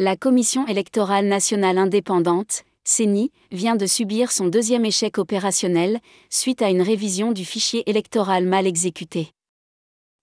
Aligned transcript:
La 0.00 0.14
Commission 0.14 0.64
électorale 0.68 1.26
nationale 1.26 1.76
indépendante, 1.76 2.62
CENI, 2.84 3.32
vient 3.50 3.74
de 3.74 3.84
subir 3.84 4.30
son 4.30 4.46
deuxième 4.46 4.84
échec 4.84 5.18
opérationnel, 5.18 5.98
suite 6.30 6.62
à 6.62 6.70
une 6.70 6.82
révision 6.82 7.32
du 7.32 7.44
fichier 7.44 7.82
électoral 7.90 8.46
mal 8.46 8.68
exécuté. 8.68 9.32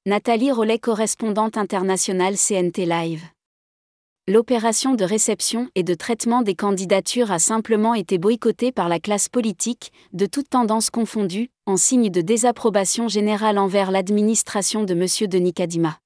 Nathalie 0.05 0.53
Rollet, 0.53 0.79
correspondante 0.79 1.57
internationale 1.57 2.37
CNT 2.37 2.85
Live. 2.85 3.23
L'opération 4.29 4.93
de 4.93 5.03
réception 5.03 5.67
et 5.75 5.83
de 5.83 5.93
traitement 5.93 6.41
des 6.41 6.55
candidatures 6.55 7.33
a 7.33 7.39
simplement 7.39 7.95
été 7.95 8.17
boycottée 8.17 8.71
par 8.71 8.87
la 8.87 9.01
classe 9.01 9.27
politique, 9.27 9.91
de 10.13 10.25
toutes 10.25 10.51
tendances 10.51 10.89
confondues, 10.89 11.49
en 11.65 11.75
signe 11.75 12.09
de 12.09 12.21
désapprobation 12.21 13.09
générale 13.09 13.57
envers 13.57 13.91
l'administration 13.91 14.85
de 14.85 14.93
M. 14.93 15.27
Denis 15.29 15.53
Kadima. 15.53 15.99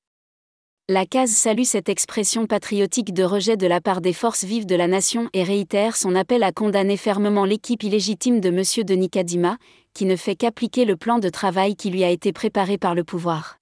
La 0.92 1.06
case 1.06 1.30
salue 1.30 1.66
cette 1.66 1.88
expression 1.88 2.48
patriotique 2.48 3.14
de 3.14 3.24
rejet 3.24 3.58
de 3.58 3.68
la 3.68 3.80
part 3.80 4.02
des 4.02 4.12
forces 4.12 4.44
vives 4.44 4.66
de 4.66 4.74
la 4.74 4.88
nation 4.88 5.30
et 5.34 5.44
réitère 5.44 5.96
son 5.96 6.16
appel 6.16 6.42
à 6.42 6.52
condamner 6.52 6.98
fermement 6.98 7.46
l'équipe 7.46 7.84
illégitime 7.84 8.40
de 8.42 8.50
M. 8.50 8.64
Denis 8.88 9.12
Kadima, 9.12 9.60
qui 9.94 10.06
ne 10.06 10.16
fait 10.16 10.36
qu'appliquer 10.36 10.86
le 10.86 10.98
plan 10.98 11.20
de 11.20 11.30
travail 11.30 11.76
qui 11.76 11.92
lui 11.92 12.04
a 12.04 12.10
été 12.10 12.34
préparé 12.34 12.80
par 12.80 12.96
le 12.96 13.04
pouvoir. 13.04 13.60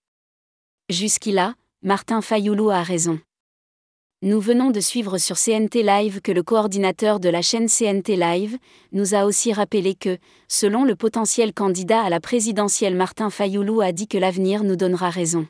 Jusqu'ici, 0.88 1.38
Martin 1.84 2.22
Fayoulou 2.22 2.70
a 2.70 2.82
raison. 2.82 3.20
Nous 4.22 4.40
venons 4.40 4.72
de 4.72 4.80
suivre 4.80 5.18
sur 5.18 5.36
CNT 5.36 5.84
Live 5.84 6.22
que 6.22 6.32
le 6.32 6.44
coordinateur 6.44 7.20
de 7.20 7.28
la 7.28 7.42
chaîne 7.42 7.68
CNT 7.68 8.16
Live 8.16 8.58
nous 8.94 9.16
a 9.16 9.26
aussi 9.26 9.52
rappelé 9.52 9.96
que, 9.96 10.18
selon 10.48 10.86
le 10.86 10.96
potentiel 10.96 11.52
candidat 11.54 12.04
à 12.04 12.10
la 12.10 12.22
présidentielle 12.22 12.96
Martin 12.96 13.30
Fayoulou 13.30 13.82
a 13.82 13.92
dit 13.92 14.08
que 14.08 14.18
l'avenir 14.18 14.64
nous 14.64 14.78
donnera 14.78 15.10
raison. 15.10 15.46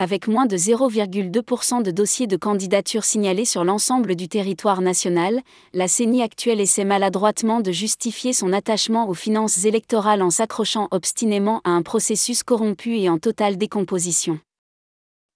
Avec 0.00 0.26
moins 0.26 0.46
de 0.46 0.56
0,2% 0.56 1.84
de 1.84 1.92
dossiers 1.92 2.26
de 2.26 2.36
candidature 2.36 3.04
signalés 3.04 3.44
sur 3.44 3.62
l'ensemble 3.62 4.16
du 4.16 4.26
territoire 4.26 4.80
national, 4.80 5.40
la 5.72 5.86
CENI 5.86 6.20
actuelle 6.20 6.60
essaie 6.60 6.84
maladroitement 6.84 7.60
de 7.60 7.70
justifier 7.70 8.32
son 8.32 8.52
attachement 8.52 9.08
aux 9.08 9.14
finances 9.14 9.64
électorales 9.64 10.22
en 10.22 10.30
s'accrochant 10.30 10.88
obstinément 10.90 11.60
à 11.62 11.70
un 11.70 11.82
processus 11.82 12.42
corrompu 12.42 12.98
et 12.98 13.08
en 13.08 13.18
totale 13.18 13.56
décomposition. 13.56 14.40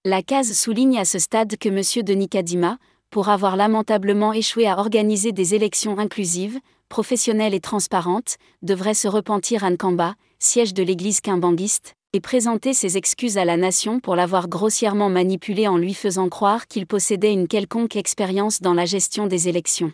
La 0.03 0.21
case 0.23 0.51
souligne 0.51 0.99
à 0.99 1.05
ce 1.05 1.19
stade 1.19 1.55
que 1.55 1.69
M. 1.69 2.03
Denis 2.03 2.27
Kadima, 2.27 2.79
pour 3.11 3.29
avoir 3.29 3.55
lamentablement 3.55 4.33
échoué 4.33 4.67
à 4.67 4.77
organiser 4.77 5.31
des 5.31 5.55
élections 5.55 5.97
inclusives, 5.99 6.59
professionnelles 6.89 7.53
et 7.53 7.61
transparentes, 7.61 8.35
devrait 8.61 8.93
se 8.93 9.07
repentir 9.07 9.63
à 9.63 9.69
Nkamba, 9.69 10.15
siège 10.37 10.73
de 10.73 10.83
l'église 10.83 11.21
kimbanguiste, 11.21 11.95
et 12.13 12.21
présenter 12.21 12.73
ses 12.73 12.97
excuses 12.97 13.37
à 13.37 13.45
la 13.45 13.55
nation 13.55 13.99
pour 13.99 14.15
l'avoir 14.15 14.47
grossièrement 14.47 15.09
manipulé 15.09 15.67
en 15.67 15.77
lui 15.77 15.93
faisant 15.93 16.27
croire 16.27 16.67
qu'il 16.67 16.87
possédait 16.87 17.33
une 17.33 17.47
quelconque 17.47 17.95
expérience 17.95 18.61
dans 18.61 18.73
la 18.73 18.85
gestion 18.85 19.27
des 19.27 19.47
élections. 19.47 19.93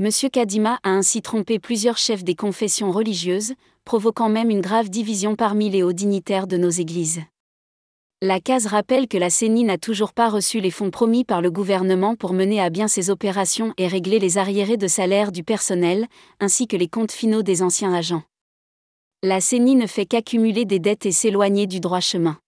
M. 0.00 0.10
Kadima 0.30 0.78
a 0.84 0.90
ainsi 0.90 1.20
trompé 1.20 1.58
plusieurs 1.58 1.98
chefs 1.98 2.22
des 2.22 2.36
confessions 2.36 2.92
religieuses, 2.92 3.54
provoquant 3.84 4.28
même 4.28 4.48
une 4.48 4.60
grave 4.60 4.90
division 4.90 5.34
parmi 5.34 5.70
les 5.70 5.82
hauts 5.82 5.92
dignitaires 5.92 6.46
de 6.46 6.56
nos 6.56 6.70
églises. 6.70 7.20
La 8.22 8.38
case 8.38 8.66
rappelle 8.66 9.08
que 9.08 9.18
la 9.18 9.30
CENI 9.30 9.64
n'a 9.64 9.78
toujours 9.78 10.12
pas 10.12 10.28
reçu 10.28 10.60
les 10.60 10.70
fonds 10.70 10.90
promis 10.90 11.24
par 11.24 11.40
le 11.40 11.50
gouvernement 11.50 12.14
pour 12.14 12.32
mener 12.32 12.60
à 12.60 12.70
bien 12.70 12.86
ses 12.86 13.10
opérations 13.10 13.74
et 13.76 13.88
régler 13.88 14.20
les 14.20 14.38
arriérés 14.38 14.76
de 14.76 14.86
salaire 14.86 15.32
du 15.32 15.42
personnel, 15.42 16.06
ainsi 16.38 16.68
que 16.68 16.76
les 16.76 16.88
comptes 16.88 17.12
finaux 17.12 17.42
des 17.42 17.62
anciens 17.62 17.92
agents 17.92 18.22
la 19.24 19.40
CENI 19.40 19.74
ne 19.74 19.88
fait 19.88 20.06
qu'accumuler 20.06 20.64
des 20.64 20.78
dettes 20.78 21.04
et 21.04 21.10
s'éloigner 21.10 21.66
du 21.66 21.80
droit 21.80 21.98
chemin. 21.98 22.38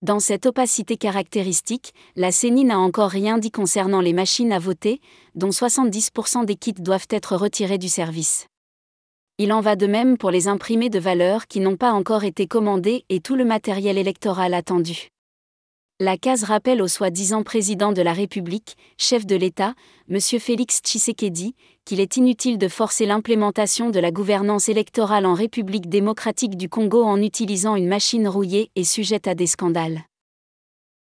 Dans 0.00 0.18
cette 0.18 0.46
opacité 0.46 0.96
caractéristique, 0.96 1.92
la 2.16 2.32
CENI 2.32 2.64
n'a 2.64 2.78
encore 2.78 3.10
rien 3.10 3.36
dit 3.36 3.50
concernant 3.50 4.00
les 4.00 4.14
machines 4.14 4.52
à 4.52 4.58
voter, 4.58 5.02
dont 5.34 5.50
70% 5.50 6.46
des 6.46 6.56
kits 6.56 6.72
doivent 6.72 7.08
être 7.10 7.36
retirés 7.36 7.76
du 7.76 7.90
service. 7.90 8.46
Il 9.36 9.52
en 9.52 9.60
va 9.60 9.76
de 9.76 9.86
même 9.86 10.16
pour 10.16 10.30
les 10.30 10.48
imprimés 10.48 10.88
de 10.88 10.98
valeur 10.98 11.46
qui 11.48 11.60
n'ont 11.60 11.76
pas 11.76 11.92
encore 11.92 12.24
été 12.24 12.46
commandés 12.46 13.04
et 13.10 13.20
tout 13.20 13.36
le 13.36 13.44
matériel 13.44 13.98
électoral 13.98 14.54
attendu. 14.54 15.10
La 16.00 16.16
case 16.16 16.42
rappelle 16.42 16.82
au 16.82 16.88
soi-disant 16.88 17.44
président 17.44 17.92
de 17.92 18.02
la 18.02 18.12
République, 18.12 18.76
chef 18.98 19.26
de 19.26 19.36
l'État, 19.36 19.74
M. 20.10 20.18
Félix 20.18 20.80
Tshisekedi, 20.80 21.54
qu'il 21.84 22.00
est 22.00 22.16
inutile 22.16 22.58
de 22.58 22.66
forcer 22.66 23.06
l'implémentation 23.06 23.90
de 23.90 24.00
la 24.00 24.10
gouvernance 24.10 24.68
électorale 24.68 25.24
en 25.24 25.34
République 25.34 25.88
démocratique 25.88 26.56
du 26.56 26.68
Congo 26.68 27.04
en 27.04 27.22
utilisant 27.22 27.76
une 27.76 27.86
machine 27.86 28.26
rouillée 28.26 28.72
et 28.74 28.82
sujette 28.82 29.28
à 29.28 29.36
des 29.36 29.46
scandales. 29.46 30.02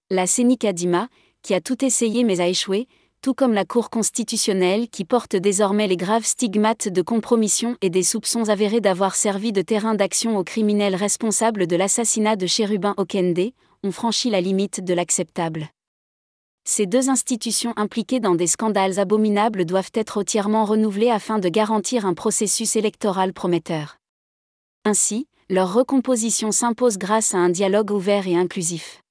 La 0.10 0.28
CENI 0.28 0.58
Kadima, 0.58 1.08
qui 1.42 1.54
a 1.54 1.62
tout 1.62 1.86
essayé 1.86 2.26
mais 2.26 2.42
a 2.42 2.50
échoué, 2.50 2.90
tout 3.22 3.34
comme 3.34 3.54
la 3.54 3.64
Cour 3.64 3.92
constitutionnelle 3.92 4.90
qui 4.90 5.06
porte 5.06 5.38
désormais 5.38 5.88
les 5.88 5.96
graves 5.96 6.26
stigmates 6.26 6.90
de 6.90 7.02
compromission 7.02 7.78
et 7.82 7.90
des 7.90 8.04
soupçons 8.04 8.50
avérés 8.50 8.82
d'avoir 8.82 9.16
servi 9.16 9.54
de 9.54 9.62
terrain 9.62 9.96
d'action 9.96 10.38
aux 10.38 10.44
criminels 10.44 10.96
responsables 10.96 11.66
de 11.66 11.78
l'assassinat 11.78 12.36
de 12.36 12.46
Chérubin 12.46 12.94
Okende, 12.98 13.54
ont 13.84 13.92
franchi 13.92 14.30
la 14.30 14.42
limite 14.42 14.84
de 14.84 14.94
l'acceptable. 14.94 15.70
Ces 16.64 16.86
deux 16.86 17.10
institutions 17.10 17.74
impliquées 17.76 18.20
dans 18.20 18.36
des 18.36 18.48
scandales 18.48 19.00
abominables 19.00 19.66
doivent 19.66 19.92
être 19.94 20.20
entièrement 20.20 20.66
renouvelées 20.66 21.10
afin 21.10 21.40
de 21.40 21.50
garantir 21.50 22.06
un 22.06 22.14
processus 22.14 22.76
électoral 22.76 23.34
prometteur. 23.34 23.98
Ainsi, 24.86 25.28
leur 25.50 25.74
recomposition 25.74 26.52
s'impose 26.52 26.98
grâce 26.98 27.34
à 27.34 27.40
un 27.40 27.50
dialogue 27.50 27.92
ouvert 27.92 28.28
et 28.28 28.36
inclusif. 28.36 29.02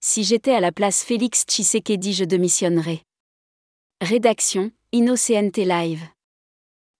Si 0.00 0.22
j'étais 0.22 0.52
à 0.52 0.60
la 0.60 0.72
place 0.72 1.02
Félix 1.02 1.44
Tshisekedi, 1.44 2.12
je 2.12 2.24
démissionnerais. 2.24 3.02
Rédaction 4.02 4.70
InnoCNT 4.92 5.64
Live. 5.64 6.06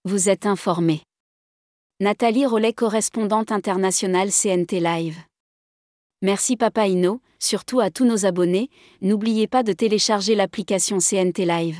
Vous 0.05 0.29
êtes 0.29 0.47
informé. 0.47 1.03
Nathalie 2.01 2.47
Rollet, 2.47 2.73
correspondante 2.73 3.53
internationale 3.53 4.31
CNT 4.31 4.81
Live. 4.81 5.19
Merci 6.23 6.57
Papa 6.57 6.87
Inno, 6.89 7.21
surtout 7.39 7.81
à 7.81 7.91
tous 7.91 8.07
nos 8.07 8.25
abonnés, 8.25 8.71
n'oubliez 9.03 9.47
pas 9.47 9.63
de 9.63 9.75
télécharger 9.75 10.35
l'application 10.35 10.97
CNT 10.99 11.45
Live. 11.45 11.79